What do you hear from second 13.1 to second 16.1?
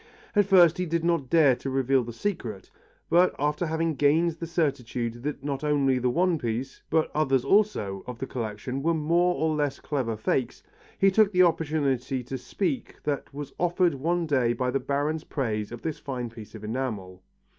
was offered one day by the Baron's praise of this